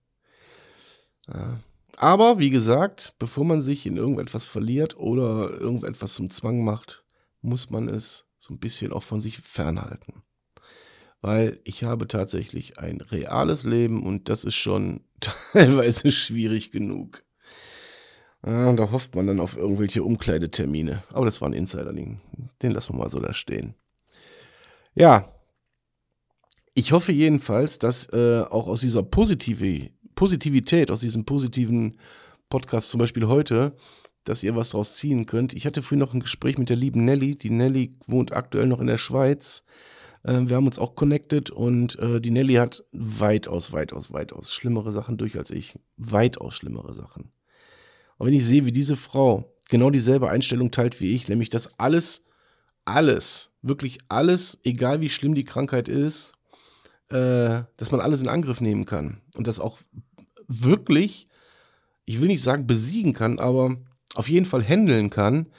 Ja. 1.29 1.61
Aber 1.97 2.39
wie 2.39 2.51
gesagt, 2.51 3.15
bevor 3.19 3.45
man 3.45 3.61
sich 3.61 3.87
in 3.87 3.97
irgendetwas 3.97 4.47
verliert 4.47 4.97
oder 4.97 5.51
irgendetwas 5.61 6.15
zum 6.15 6.31
Zwang 6.31 6.65
macht, 6.65 7.05
muss 7.43 7.69
man 7.71 7.89
es 7.89 8.27
so 8.39 8.55
ein 8.55 8.59
bisschen 8.59 8.93
auch 8.93 9.03
von 9.03 9.21
sich 9.21 9.39
fernhalten. 9.39 10.23
Weil 11.21 11.61
ich 11.65 11.85
habe 11.85 12.09
tatsächlich 12.09 12.79
ein 12.79 13.01
reales 13.01 13.65
Leben 13.65 14.05
und 14.05 14.29
das 14.29 14.45
ist 14.45 14.57
schon 14.57 15.05
teilweise 15.21 16.11
schwierig 16.11 16.73
genug. 16.73 17.23
Ja, 18.45 18.73
da 18.73 18.91
hofft 18.91 19.15
man 19.15 19.27
dann 19.27 19.41
auf 19.41 19.57
irgendwelche 19.57 20.03
Umkleidetermine. 20.03 21.05
Aber 21.13 21.25
das 21.25 21.41
war 21.41 21.49
ein 21.49 21.53
Insider-Ding. 21.53 22.21
Den 22.63 22.73
lassen 22.73 22.95
wir 22.95 22.99
mal 22.99 23.11
so 23.11 23.21
da 23.21 23.33
stehen. 23.33 23.75
Ja. 24.95 25.33
Ich 26.75 26.93
hoffe 26.93 27.13
jedenfalls, 27.13 27.79
dass 27.79 28.07
äh, 28.13 28.43
auch 28.49 28.67
aus 28.67 28.81
dieser 28.81 29.03
Positive, 29.03 29.91
Positivität, 30.15 30.91
aus 30.91 31.01
diesem 31.01 31.25
positiven 31.25 31.99
Podcast 32.49 32.89
zum 32.91 32.99
Beispiel 32.99 33.27
heute, 33.29 33.77
dass 34.25 34.43
ihr 34.43 34.57
was 34.57 34.71
draus 34.71 34.97
ziehen 34.97 35.27
könnt. 35.27 35.53
Ich 35.53 35.67
hatte 35.67 35.83
früher 35.83 35.99
noch 35.99 36.15
ein 36.15 36.21
Gespräch 36.21 36.59
mit 36.59 36.71
der 36.71 36.77
lieben 36.77 37.05
Nelly. 37.05 37.37
Die 37.37 37.51
Nelly 37.51 37.97
wohnt 38.07 38.33
aktuell 38.33 38.67
noch 38.67 38.81
in 38.81 38.87
der 38.87 38.99
Schweiz. 38.99 39.65
Äh, 40.25 40.41
wir 40.47 40.57
haben 40.57 40.67
uns 40.67 40.79
auch 40.79 40.95
connected 40.97 41.51
und 41.51 41.99
äh, 41.99 42.21
die 42.21 42.31
Nelly 42.31 42.55
hat 42.55 42.85
weitaus, 42.93 43.73
weitaus, 43.73 44.13
weitaus 44.13 44.53
schlimmere 44.53 44.93
Sachen 44.93 45.17
durch 45.17 45.37
als 45.39 45.51
ich. 45.51 45.79
Weitaus 45.97 46.55
schlimmere 46.55 46.95
Sachen. 46.95 47.33
Und 48.23 48.29
wenn 48.29 48.35
ich 48.35 48.47
sehe, 48.47 48.67
wie 48.67 48.71
diese 48.71 48.97
Frau 48.97 49.53
genau 49.69 49.91
dieselbe 49.91 50.31
Einstellung 50.31 50.71
teilt 50.71 51.01
wie 51.01 51.13
ich, 51.13 51.27
nämlich 51.27 51.49
dass 51.49 51.81
alles, 51.81 52.23
alles, 52.85 53.51
wirklich 53.63 53.99
alles, 54.09 54.59
egal 54.63 55.01
wie 55.01 55.09
schlimm 55.09 55.35
die 55.35 55.45
Krankheit 55.45 55.89
ist, 55.89 56.33
äh, 57.09 57.65
dass 57.77 57.91
man 57.91 58.01
alles 58.01 58.23
in 58.23 58.29
Angriff 58.29 58.61
nehmen 58.61 58.87
kann 58.87 59.21
und 59.35 59.49
das 59.49 59.59
auch 59.59 59.79
wirklich, 60.47 61.27
ich 62.05 62.21
will 62.21 62.29
nicht 62.29 62.45
sagen 62.45 62.69
besiegen 62.69 63.13
kann, 63.13 63.41
aber 63.41 63.77
auf 64.15 64.29
jeden 64.29 64.47
Fall 64.47 64.63
handeln 64.63 65.11
kann, 65.11 65.51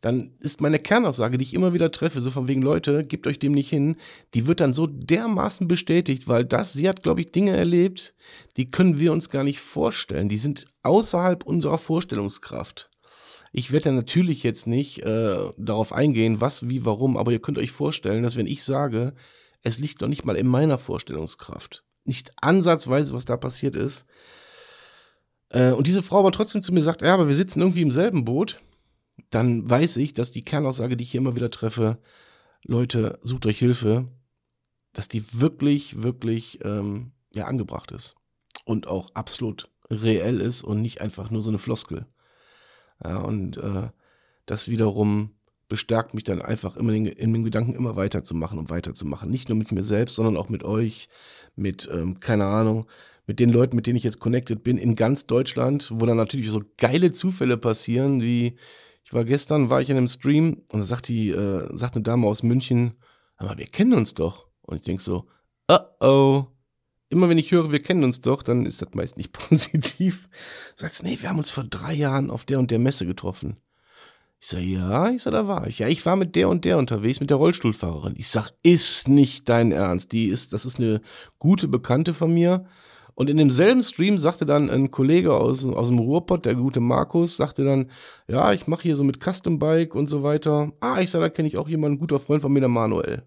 dann 0.00 0.34
ist 0.38 0.60
meine 0.60 0.78
Kernaussage, 0.78 1.38
die 1.38 1.44
ich 1.44 1.54
immer 1.54 1.72
wieder 1.72 1.90
treffe, 1.90 2.20
so 2.20 2.30
von 2.30 2.46
wegen 2.46 2.62
Leute, 2.62 3.04
gebt 3.04 3.26
euch 3.26 3.38
dem 3.38 3.52
nicht 3.52 3.68
hin, 3.68 3.96
die 4.34 4.46
wird 4.46 4.60
dann 4.60 4.72
so 4.72 4.86
dermaßen 4.86 5.66
bestätigt, 5.66 6.28
weil 6.28 6.44
das, 6.44 6.72
sie 6.72 6.88
hat, 6.88 7.02
glaube 7.02 7.20
ich, 7.20 7.32
Dinge 7.32 7.56
erlebt, 7.56 8.14
die 8.56 8.70
können 8.70 9.00
wir 9.00 9.12
uns 9.12 9.28
gar 9.30 9.42
nicht 9.42 9.58
vorstellen. 9.58 10.28
Die 10.28 10.36
sind 10.36 10.66
außerhalb 10.82 11.44
unserer 11.44 11.78
Vorstellungskraft. 11.78 12.90
Ich 13.52 13.72
werde 13.72 13.86
ja 13.86 13.92
natürlich 13.92 14.42
jetzt 14.42 14.66
nicht 14.66 15.02
äh, 15.02 15.52
darauf 15.56 15.92
eingehen, 15.92 16.40
was, 16.40 16.68
wie, 16.68 16.84
warum, 16.84 17.16
aber 17.16 17.32
ihr 17.32 17.40
könnt 17.40 17.58
euch 17.58 17.72
vorstellen, 17.72 18.22
dass 18.22 18.36
wenn 18.36 18.46
ich 18.46 18.62
sage, 18.62 19.14
es 19.62 19.78
liegt 19.78 20.00
doch 20.00 20.08
nicht 20.08 20.24
mal 20.24 20.36
in 20.36 20.46
meiner 20.46 20.78
Vorstellungskraft, 20.78 21.82
nicht 22.04 22.30
ansatzweise, 22.40 23.14
was 23.14 23.24
da 23.24 23.36
passiert 23.36 23.74
ist, 23.74 24.06
äh, 25.50 25.72
und 25.72 25.86
diese 25.86 26.02
Frau 26.02 26.20
aber 26.20 26.32
trotzdem 26.32 26.62
zu 26.62 26.72
mir 26.72 26.82
sagt, 26.82 27.02
ja, 27.02 27.14
aber 27.14 27.26
wir 27.26 27.34
sitzen 27.34 27.60
irgendwie 27.60 27.82
im 27.82 27.90
selben 27.90 28.24
Boot, 28.24 28.60
dann 29.30 29.68
weiß 29.68 29.96
ich, 29.98 30.14
dass 30.14 30.30
die 30.30 30.44
Kernaussage, 30.44 30.96
die 30.96 31.04
ich 31.04 31.10
hier 31.10 31.20
immer 31.20 31.36
wieder 31.36 31.50
treffe, 31.50 31.98
Leute, 32.64 33.18
sucht 33.22 33.46
euch 33.46 33.58
Hilfe, 33.58 34.08
dass 34.92 35.08
die 35.08 35.40
wirklich, 35.40 36.02
wirklich 36.02 36.58
ähm, 36.64 37.12
ja, 37.34 37.46
angebracht 37.46 37.92
ist 37.92 38.16
und 38.64 38.86
auch 38.86 39.14
absolut 39.14 39.70
reell 39.90 40.40
ist 40.40 40.62
und 40.62 40.82
nicht 40.82 41.00
einfach 41.00 41.30
nur 41.30 41.42
so 41.42 41.50
eine 41.50 41.58
Floskel. 41.58 42.06
Ja, 43.02 43.18
und 43.18 43.56
äh, 43.58 43.90
das 44.46 44.68
wiederum 44.68 45.34
bestärkt 45.68 46.14
mich 46.14 46.24
dann 46.24 46.40
einfach 46.40 46.76
immer 46.76 46.92
in, 46.92 47.06
in 47.06 47.32
den 47.32 47.44
Gedanken 47.44 47.74
immer 47.74 47.96
weiterzumachen 47.96 48.58
und 48.58 48.70
weiterzumachen. 48.70 49.30
Nicht 49.30 49.48
nur 49.48 49.58
mit 49.58 49.70
mir 49.70 49.82
selbst, 49.82 50.16
sondern 50.16 50.36
auch 50.36 50.48
mit 50.48 50.64
euch, 50.64 51.08
mit, 51.54 51.88
ähm, 51.92 52.20
keine 52.20 52.46
Ahnung, 52.46 52.86
mit 53.26 53.38
den 53.38 53.50
Leuten, 53.50 53.76
mit 53.76 53.86
denen 53.86 53.96
ich 53.96 54.04
jetzt 54.04 54.20
connected 54.20 54.62
bin, 54.62 54.78
in 54.78 54.94
ganz 54.94 55.26
Deutschland, 55.26 55.90
wo 55.92 56.06
dann 56.06 56.16
natürlich 56.16 56.50
so 56.50 56.62
geile 56.78 57.12
Zufälle 57.12 57.58
passieren, 57.58 58.22
wie 58.22 58.56
ich 59.08 59.14
war 59.14 59.24
gestern, 59.24 59.70
war 59.70 59.80
ich 59.80 59.88
in 59.88 59.96
einem 59.96 60.06
Stream 60.06 60.64
und 60.70 60.80
da 60.80 60.82
sagt 60.82 61.08
die, 61.08 61.30
äh, 61.30 61.66
sagt 61.74 61.94
eine 61.94 62.02
Dame 62.02 62.26
aus 62.26 62.42
München, 62.42 62.92
aber 63.38 63.56
wir 63.56 63.64
kennen 63.64 63.94
uns 63.94 64.12
doch. 64.12 64.48
Und 64.60 64.76
ich 64.76 64.82
denke 64.82 65.02
so, 65.02 65.26
uh 65.72 65.78
oh. 66.00 66.46
Immer 67.08 67.30
wenn 67.30 67.38
ich 67.38 67.50
höre, 67.50 67.72
wir 67.72 67.82
kennen 67.82 68.04
uns 68.04 68.20
doch, 68.20 68.42
dann 68.42 68.66
ist 68.66 68.82
das 68.82 68.90
meist 68.92 69.16
nicht 69.16 69.32
positiv. 69.48 70.28
Sagt 70.76 70.96
sie, 70.96 71.06
nee, 71.06 71.16
wir 71.18 71.30
haben 71.30 71.38
uns 71.38 71.48
vor 71.48 71.64
drei 71.64 71.94
Jahren 71.94 72.30
auf 72.30 72.44
der 72.44 72.58
und 72.58 72.70
der 72.70 72.78
Messe 72.78 73.06
getroffen. 73.06 73.56
Ich 74.40 74.48
sage, 74.48 74.64
ja, 74.64 75.08
ich 75.08 75.22
sage, 75.22 75.36
da 75.36 75.48
war 75.48 75.66
ich. 75.66 75.78
Ja, 75.78 75.88
ich 75.88 76.04
war 76.04 76.16
mit 76.16 76.36
der 76.36 76.50
und 76.50 76.66
der 76.66 76.76
unterwegs, 76.76 77.18
mit 77.18 77.30
der 77.30 77.38
Rollstuhlfahrerin. 77.38 78.14
Ich 78.14 78.28
sage, 78.28 78.50
ist 78.62 79.08
nicht 79.08 79.48
dein 79.48 79.72
Ernst. 79.72 80.12
Die 80.12 80.26
ist, 80.26 80.52
das 80.52 80.66
ist 80.66 80.78
eine 80.78 81.00
gute 81.38 81.66
Bekannte 81.66 82.12
von 82.12 82.34
mir. 82.34 82.66
Und 83.18 83.28
in 83.28 83.36
demselben 83.36 83.82
Stream 83.82 84.20
sagte 84.20 84.46
dann 84.46 84.70
ein 84.70 84.92
Kollege 84.92 85.34
aus, 85.34 85.66
aus 85.66 85.88
dem 85.88 85.98
Ruhrpott, 85.98 86.46
der 86.46 86.54
gute 86.54 86.78
Markus, 86.78 87.36
sagte 87.36 87.64
dann, 87.64 87.90
ja, 88.28 88.52
ich 88.52 88.68
mache 88.68 88.84
hier 88.84 88.94
so 88.94 89.02
mit 89.02 89.18
Custom 89.20 89.58
Bike 89.58 89.96
und 89.96 90.06
so 90.06 90.22
weiter. 90.22 90.70
Ah, 90.78 91.00
ich 91.00 91.10
sage, 91.10 91.24
da 91.24 91.28
kenne 91.28 91.48
ich 91.48 91.58
auch 91.58 91.68
jemanden, 91.68 91.98
guter 91.98 92.20
Freund 92.20 92.42
von 92.42 92.52
mir, 92.52 92.60
der 92.60 92.68
Manuel. 92.68 93.24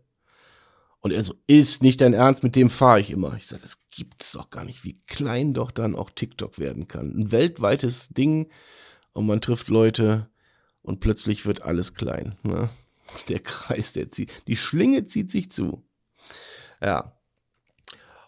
Und 1.02 1.12
er 1.12 1.22
so, 1.22 1.34
ist 1.46 1.84
nicht 1.84 2.00
dein 2.00 2.14
Ernst, 2.14 2.42
mit 2.42 2.56
dem 2.56 2.70
fahre 2.70 3.02
ich 3.02 3.12
immer. 3.12 3.36
Ich 3.36 3.48
sage, 3.48 3.64
das 3.64 3.80
gibt's 3.90 4.32
doch 4.32 4.50
gar 4.50 4.64
nicht, 4.64 4.86
wie 4.86 4.98
klein 5.08 5.54
doch 5.54 5.72
dann 5.72 5.94
auch 5.94 6.10
TikTok 6.10 6.58
werden 6.58 6.88
kann. 6.88 7.14
Ein 7.14 7.34
weltweites 7.34 8.08
Ding 8.08 8.48
und 9.12 9.26
man 9.26 9.42
trifft 9.42 9.68
Leute 9.68 10.30
und 10.84 11.02
plötzlich 11.02 11.46
wird 11.46 11.64
alles 11.64 11.96
klein. 11.96 12.38
Ne? 12.44 12.70
Der 13.28 13.42
Kreis, 13.42 13.92
der 13.92 14.10
zieht, 14.10 14.32
die 14.48 14.56
Schlinge 14.56 15.06
zieht 15.06 15.32
sich 15.32 15.52
zu. 15.52 15.84
Ja, 16.82 17.12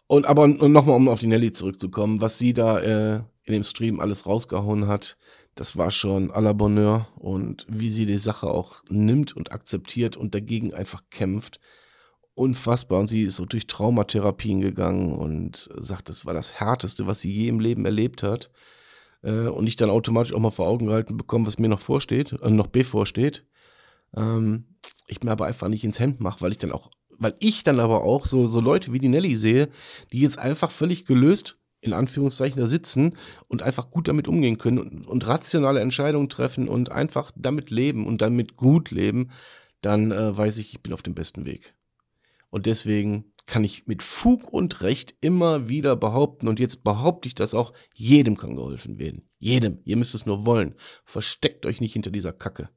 und 0.07 0.25
aber 0.25 0.47
nochmal, 0.47 0.95
um 0.95 1.09
auf 1.09 1.19
die 1.19 1.27
Nelly 1.27 1.51
zurückzukommen, 1.51 2.21
was 2.21 2.37
sie 2.37 2.53
da 2.53 2.79
äh, 2.79 3.15
in 3.45 3.53
dem 3.53 3.63
Stream 3.63 3.99
alles 3.99 4.25
rausgehauen 4.25 4.87
hat, 4.87 5.17
das 5.55 5.77
war 5.77 5.91
schon 5.91 6.31
à 6.31 6.41
la 6.41 6.53
Bonheur 6.53 7.07
und 7.15 7.67
wie 7.69 7.89
sie 7.89 8.05
die 8.05 8.17
Sache 8.17 8.47
auch 8.47 8.81
nimmt 8.89 9.35
und 9.35 9.51
akzeptiert 9.51 10.17
und 10.17 10.33
dagegen 10.33 10.73
einfach 10.73 11.03
kämpft. 11.11 11.59
Unfassbar. 12.33 12.99
Und 12.99 13.07
sie 13.07 13.21
ist 13.21 13.35
so 13.35 13.45
durch 13.45 13.67
Traumatherapien 13.67 14.61
gegangen 14.61 15.13
und 15.13 15.69
sagt, 15.77 16.09
das 16.09 16.25
war 16.25 16.33
das 16.33 16.59
Härteste, 16.59 17.05
was 17.05 17.21
sie 17.21 17.31
je 17.31 17.47
im 17.47 17.59
Leben 17.59 17.85
erlebt 17.85 18.23
hat. 18.23 18.49
Äh, 19.21 19.47
und 19.47 19.67
ich 19.67 19.75
dann 19.75 19.91
automatisch 19.91 20.33
auch 20.33 20.39
mal 20.39 20.49
vor 20.49 20.67
Augen 20.67 20.87
gehalten 20.87 21.17
bekomme, 21.17 21.45
was 21.45 21.59
mir 21.59 21.69
noch 21.69 21.79
vorsteht, 21.79 22.31
äh, 22.41 22.49
noch 22.49 22.67
bevorsteht. 22.67 23.45
Ähm, 24.15 24.65
ich 25.07 25.21
mir 25.21 25.31
aber 25.31 25.45
einfach 25.45 25.67
nicht 25.67 25.83
ins 25.83 25.99
Hemd 25.99 26.19
mache, 26.19 26.41
weil 26.41 26.51
ich 26.51 26.57
dann 26.57 26.71
auch 26.71 26.89
weil 27.17 27.35
ich 27.39 27.63
dann 27.63 27.79
aber 27.79 28.03
auch 28.03 28.25
so, 28.25 28.47
so 28.47 28.59
Leute 28.59 28.93
wie 28.93 28.99
die 28.99 29.09
Nelly 29.09 29.35
sehe, 29.35 29.69
die 30.11 30.19
jetzt 30.19 30.39
einfach 30.39 30.71
völlig 30.71 31.05
gelöst, 31.05 31.57
in 31.81 31.93
Anführungszeichen, 31.93 32.59
da 32.59 32.65
sitzen 32.65 33.17
und 33.47 33.61
einfach 33.61 33.91
gut 33.91 34.07
damit 34.07 34.27
umgehen 34.27 34.57
können 34.57 34.79
und, 34.79 35.05
und 35.05 35.27
rationale 35.27 35.81
Entscheidungen 35.81 36.29
treffen 36.29 36.69
und 36.69 36.91
einfach 36.91 37.31
damit 37.35 37.69
leben 37.69 38.07
und 38.07 38.21
damit 38.21 38.55
gut 38.55 38.91
leben, 38.91 39.31
dann 39.81 40.11
äh, 40.11 40.35
weiß 40.35 40.57
ich, 40.59 40.73
ich 40.73 40.81
bin 40.81 40.93
auf 40.93 41.01
dem 41.01 41.13
besten 41.13 41.45
Weg. 41.45 41.75
Und 42.49 42.65
deswegen 42.67 43.33
kann 43.45 43.63
ich 43.63 43.87
mit 43.87 44.03
Fug 44.03 44.51
und 44.53 44.81
Recht 44.81 45.15
immer 45.19 45.67
wieder 45.67 45.95
behaupten, 45.95 46.47
und 46.47 46.59
jetzt 46.59 46.83
behaupte 46.83 47.27
ich 47.27 47.35
das 47.35 47.53
auch, 47.53 47.73
jedem 47.93 48.37
kann 48.37 48.55
geholfen 48.55 48.99
werden. 48.99 49.27
Jedem. 49.39 49.79
Ihr 49.83 49.97
müsst 49.97 50.15
es 50.15 50.25
nur 50.25 50.45
wollen. 50.45 50.75
Versteckt 51.03 51.65
euch 51.65 51.81
nicht 51.81 51.93
hinter 51.93 52.11
dieser 52.11 52.31
Kacke. 52.31 52.69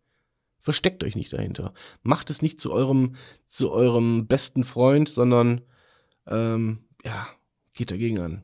Versteckt 0.66 1.04
euch 1.04 1.14
nicht 1.14 1.32
dahinter. 1.32 1.72
Macht 2.02 2.28
es 2.28 2.42
nicht 2.42 2.58
zu 2.58 2.72
eurem, 2.72 3.14
zu 3.46 3.70
eurem 3.70 4.26
besten 4.26 4.64
Freund, 4.64 5.08
sondern 5.08 5.60
ähm, 6.26 6.80
ja, 7.04 7.28
geht 7.72 7.92
dagegen 7.92 8.18
an. 8.18 8.42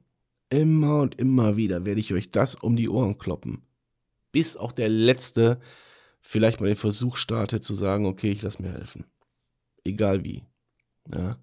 Immer 0.49 1.01
und 1.01 1.17
immer 1.17 1.57
wieder 1.57 1.85
werde 1.85 1.99
ich 1.99 2.15
euch 2.15 2.31
das 2.31 2.55
um 2.55 2.77
die 2.77 2.89
Ohren 2.89 3.19
kloppen. 3.19 3.67
Bis 4.31 4.57
auch 4.57 4.71
der 4.71 4.89
Letzte 4.89 5.59
vielleicht 6.21 6.61
mal 6.61 6.69
den 6.69 6.77
Versuch 6.77 7.17
startet 7.17 7.65
zu 7.65 7.75
sagen, 7.75 8.07
okay, 8.07 8.31
ich 8.31 8.43
lasse 8.43 8.63
mir 8.63 8.71
helfen. 8.71 9.05
Egal 9.83 10.23
wie. 10.23 10.45
Ja. 11.13 11.41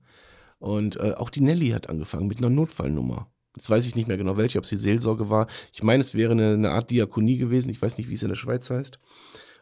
Und 0.60 0.96
äh, 0.96 1.12
auch 1.18 1.30
die 1.30 1.42
Nelly 1.42 1.72
hat 1.72 1.90
angefangen 1.90 2.28
mit 2.28 2.38
einer 2.38 2.50
Notfallnummer. 2.50 3.30
Jetzt 3.58 3.70
weiß 3.70 3.86
ich 3.86 3.98
nicht 3.98 4.08
mehr 4.08 4.16
genau 4.16 4.38
welche, 4.38 4.60
ob 4.60 4.66
sie 4.66 4.78
Seelsorge 4.78 5.30
war. 5.30 5.48
Ich 5.74 5.84
meine, 5.84 6.00
es 6.00 6.14
wäre 6.14 6.32
eine, 6.32 6.54
eine 6.54 6.72
Art 6.72 6.90
Diakonie 6.90 7.36
gewesen. 7.36 7.70
Ich 7.70 7.82
weiß 7.82 7.98
nicht, 7.98 8.08
wie 8.08 8.14
es 8.14 8.24
in 8.24 8.30
der 8.30 8.36
Schweiz 8.36 8.70
heißt. 8.70 8.98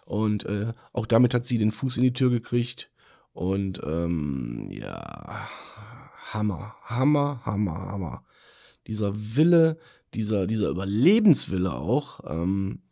Und 0.08 0.46
äh, 0.46 0.74
auch 0.94 1.06
damit 1.06 1.34
hat 1.34 1.44
sie 1.44 1.58
den 1.58 1.72
Fuß 1.72 1.98
in 1.98 2.04
die 2.04 2.14
Tür 2.14 2.30
gekriegt. 2.30 2.90
Und 3.34 3.82
ähm, 3.84 4.70
ja, 4.72 5.48
Hammer, 6.32 6.76
Hammer, 6.84 7.42
Hammer, 7.46 7.92
Hammer. 7.92 8.26
Dieser 8.88 9.14
Wille, 9.36 9.78
dieser, 10.14 10.48
dieser 10.48 10.70
Überlebenswille 10.70 11.74
auch, 11.74 12.22
ähm, 12.26 12.84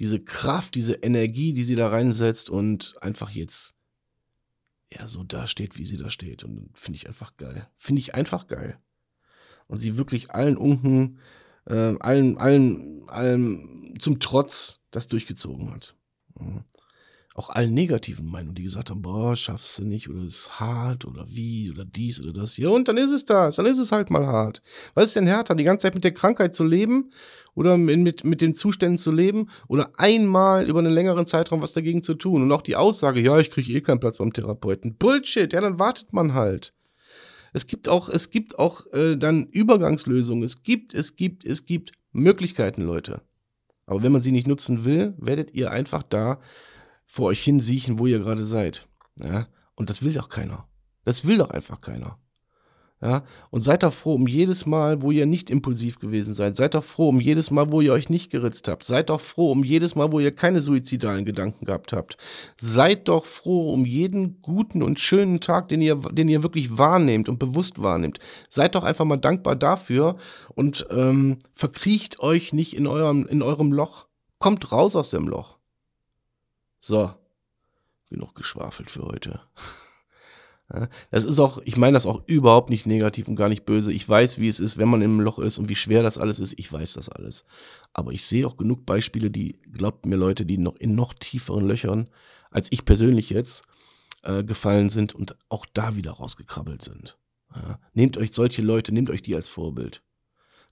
diese 0.00 0.20
Kraft, 0.20 0.74
diese 0.74 0.94
Energie, 0.94 1.52
die 1.52 1.62
sie 1.62 1.76
da 1.76 1.88
reinsetzt 1.88 2.50
und 2.50 2.94
einfach 3.00 3.30
jetzt 3.30 3.76
ja 4.92 5.06
so 5.06 5.22
da 5.22 5.46
steht, 5.46 5.78
wie 5.78 5.86
sie 5.86 5.96
da 5.96 6.10
steht. 6.10 6.42
Und 6.42 6.70
finde 6.74 6.96
ich 6.96 7.06
einfach 7.06 7.36
geil. 7.36 7.68
Finde 7.78 8.00
ich 8.00 8.14
einfach 8.14 8.48
geil. 8.48 8.78
Und 9.68 9.78
sie 9.78 9.96
wirklich 9.96 10.32
allen 10.32 10.56
Unken, 10.56 11.20
äh, 11.64 11.94
allen, 12.00 12.38
allen, 12.38 13.08
allen 13.08 13.94
zum 14.00 14.18
Trotz 14.18 14.80
das 14.90 15.06
durchgezogen 15.06 15.72
hat. 15.72 15.94
Mhm. 16.38 16.64
Auch 17.34 17.50
allen 17.50 17.74
negativen 17.74 18.26
Meinungen, 18.26 18.54
die 18.54 18.62
gesagt 18.62 18.88
haben, 18.88 19.02
boah, 19.02 19.36
schaffst 19.36 19.78
du 19.78 19.84
nicht 19.84 20.08
oder 20.08 20.22
ist 20.22 20.58
hart 20.58 21.04
oder 21.04 21.26
wie 21.28 21.70
oder 21.70 21.84
dies 21.84 22.18
oder 22.18 22.32
das. 22.32 22.56
Ja, 22.56 22.70
und 22.70 22.88
dann 22.88 22.96
ist 22.96 23.10
es 23.10 23.26
das, 23.26 23.56
dann 23.56 23.66
ist 23.66 23.76
es 23.76 23.92
halt 23.92 24.08
mal 24.08 24.26
hart. 24.26 24.62
Was 24.94 25.06
ist 25.06 25.16
denn 25.16 25.26
härter, 25.26 25.54
die 25.54 25.64
ganze 25.64 25.82
Zeit 25.82 25.94
mit 25.94 26.04
der 26.04 26.14
Krankheit 26.14 26.54
zu 26.54 26.64
leben 26.64 27.10
oder 27.54 27.76
mit, 27.76 28.24
mit 28.24 28.40
den 28.40 28.54
Zuständen 28.54 28.96
zu 28.96 29.12
leben 29.12 29.50
oder 29.68 29.90
einmal 29.98 30.66
über 30.66 30.78
einen 30.78 30.94
längeren 30.94 31.26
Zeitraum 31.26 31.60
was 31.60 31.74
dagegen 31.74 32.02
zu 32.02 32.14
tun? 32.14 32.42
Und 32.42 32.52
auch 32.52 32.62
die 32.62 32.76
Aussage, 32.76 33.20
ja, 33.20 33.38
ich 33.38 33.50
kriege 33.50 33.70
eh 33.70 33.82
keinen 33.82 34.00
Platz 34.00 34.16
beim 34.16 34.32
Therapeuten. 34.32 34.96
Bullshit, 34.96 35.52
ja, 35.52 35.60
dann 35.60 35.78
wartet 35.78 36.14
man 36.14 36.32
halt. 36.32 36.72
Es 37.52 37.66
gibt 37.66 37.86
auch, 37.88 38.08
es 38.08 38.30
gibt 38.30 38.58
auch 38.58 38.86
äh, 38.92 39.16
dann 39.16 39.46
Übergangslösungen. 39.46 40.42
Es 40.42 40.62
gibt, 40.62 40.94
es 40.94 41.16
gibt, 41.16 41.44
es 41.44 41.66
gibt 41.66 41.92
Möglichkeiten, 42.12 42.80
Leute. 42.80 43.20
Aber 43.86 44.02
wenn 44.02 44.12
man 44.12 44.20
sie 44.20 44.32
nicht 44.32 44.46
nutzen 44.46 44.84
will, 44.84 45.14
werdet 45.18 45.54
ihr 45.54 45.70
einfach 45.70 46.02
da 46.02 46.40
vor 47.04 47.26
euch 47.26 47.42
hinsiechen, 47.42 47.98
wo 47.98 48.06
ihr 48.06 48.18
gerade 48.18 48.44
seid. 48.44 48.88
Ja? 49.20 49.46
Und 49.74 49.90
das 49.90 50.02
will 50.02 50.12
doch 50.12 50.28
keiner. 50.28 50.68
Das 51.04 51.24
will 51.24 51.38
doch 51.38 51.50
einfach 51.50 51.80
keiner. 51.80 52.18
Ja, 53.02 53.24
und 53.50 53.60
seid 53.60 53.82
doch 53.82 53.92
froh 53.92 54.14
um 54.14 54.26
jedes 54.26 54.64
Mal, 54.64 55.02
wo 55.02 55.10
ihr 55.10 55.26
nicht 55.26 55.50
impulsiv 55.50 55.98
gewesen 55.98 56.32
seid. 56.32 56.56
Seid 56.56 56.74
doch 56.74 56.82
froh 56.82 57.10
um 57.10 57.20
jedes 57.20 57.50
Mal, 57.50 57.70
wo 57.70 57.82
ihr 57.82 57.92
euch 57.92 58.08
nicht 58.08 58.30
geritzt 58.30 58.68
habt. 58.68 58.84
Seid 58.84 59.10
doch 59.10 59.20
froh 59.20 59.52
um 59.52 59.64
jedes 59.64 59.94
Mal, 59.96 60.12
wo 60.12 60.18
ihr 60.18 60.34
keine 60.34 60.62
suizidalen 60.62 61.26
Gedanken 61.26 61.66
gehabt 61.66 61.92
habt. 61.92 62.16
Seid 62.58 63.08
doch 63.08 63.26
froh 63.26 63.70
um 63.70 63.84
jeden 63.84 64.40
guten 64.40 64.82
und 64.82 64.98
schönen 64.98 65.40
Tag, 65.40 65.68
den 65.68 65.82
ihr, 65.82 65.96
den 65.96 66.30
ihr 66.30 66.42
wirklich 66.42 66.78
wahrnehmt 66.78 67.28
und 67.28 67.38
bewusst 67.38 67.82
wahrnehmt. 67.82 68.18
Seid 68.48 68.74
doch 68.74 68.82
einfach 68.82 69.04
mal 69.04 69.18
dankbar 69.18 69.56
dafür 69.56 70.16
und 70.54 70.86
ähm, 70.90 71.38
verkriecht 71.52 72.20
euch 72.20 72.54
nicht 72.54 72.74
in 72.74 72.86
eurem, 72.86 73.26
in 73.26 73.42
eurem 73.42 73.72
Loch. 73.72 74.06
Kommt 74.38 74.72
raus 74.72 74.96
aus 74.96 75.10
dem 75.10 75.28
Loch. 75.28 75.58
So, 76.80 77.12
genug 78.08 78.34
geschwafelt 78.34 78.90
für 78.90 79.02
heute. 79.02 79.40
Das 81.10 81.24
ist 81.24 81.38
auch, 81.38 81.58
ich 81.64 81.76
meine 81.76 81.94
das 81.94 82.06
auch 82.06 82.22
überhaupt 82.26 82.70
nicht 82.70 82.86
negativ 82.86 83.28
und 83.28 83.36
gar 83.36 83.48
nicht 83.48 83.64
böse. 83.64 83.92
Ich 83.92 84.08
weiß, 84.08 84.38
wie 84.38 84.48
es 84.48 84.58
ist, 84.58 84.76
wenn 84.78 84.88
man 84.88 85.00
im 85.00 85.20
Loch 85.20 85.38
ist 85.38 85.58
und 85.58 85.68
wie 85.68 85.76
schwer 85.76 86.02
das 86.02 86.18
alles 86.18 86.40
ist. 86.40 86.54
Ich 86.56 86.72
weiß 86.72 86.94
das 86.94 87.08
alles. 87.08 87.44
Aber 87.92 88.12
ich 88.12 88.24
sehe 88.24 88.46
auch 88.46 88.56
genug 88.56 88.84
Beispiele, 88.84 89.30
die, 89.30 89.60
glaubt 89.72 90.06
mir 90.06 90.16
Leute, 90.16 90.44
die 90.44 90.58
noch 90.58 90.76
in 90.76 90.96
noch 90.96 91.14
tieferen 91.14 91.66
Löchern, 91.66 92.10
als 92.50 92.72
ich 92.72 92.84
persönlich 92.84 93.30
jetzt, 93.30 93.64
äh, 94.22 94.42
gefallen 94.42 94.88
sind 94.88 95.14
und 95.14 95.36
auch 95.48 95.66
da 95.72 95.94
wieder 95.94 96.12
rausgekrabbelt 96.12 96.82
sind. 96.82 97.16
Ja. 97.54 97.78
Nehmt 97.94 98.16
euch 98.16 98.32
solche 98.32 98.62
Leute, 98.62 98.92
nehmt 98.92 99.10
euch 99.10 99.22
die 99.22 99.36
als 99.36 99.48
Vorbild. 99.48 100.02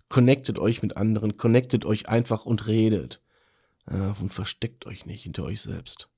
Connectet 0.09 0.59
euch 0.59 0.83
mit 0.83 0.97
anderen, 0.97 1.37
connectet 1.37 1.85
euch 1.85 2.09
einfach 2.09 2.45
und 2.45 2.67
redet. 2.67 3.21
Ja, 3.91 4.17
und 4.21 4.33
versteckt 4.33 4.87
euch 4.87 5.07
nicht 5.07 5.23
hinter 5.23 5.45
euch 5.45 5.61
selbst. 5.61 6.09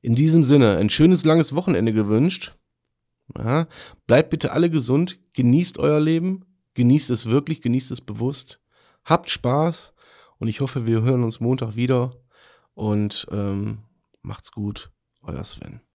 In 0.00 0.14
diesem 0.14 0.44
Sinne, 0.44 0.76
ein 0.76 0.90
schönes 0.90 1.24
langes 1.24 1.54
Wochenende 1.54 1.92
gewünscht. 1.92 2.54
Ja, 3.38 3.68
bleibt 4.06 4.30
bitte 4.30 4.52
alle 4.52 4.70
gesund, 4.70 5.18
genießt 5.34 5.78
euer 5.78 6.00
Leben, 6.00 6.44
genießt 6.74 7.10
es 7.10 7.26
wirklich, 7.26 7.62
genießt 7.62 7.90
es 7.90 8.00
bewusst, 8.00 8.60
habt 9.04 9.30
Spaß 9.30 9.94
und 10.38 10.48
ich 10.48 10.60
hoffe, 10.60 10.86
wir 10.86 11.02
hören 11.02 11.22
uns 11.22 11.40
Montag 11.40 11.76
wieder 11.76 12.16
und 12.74 13.26
ähm, 13.30 13.84
macht's 14.22 14.52
gut, 14.52 14.90
euer 15.22 15.44
Sven. 15.44 15.80